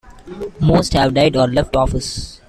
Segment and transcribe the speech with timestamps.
[0.59, 2.39] Most have died or left office.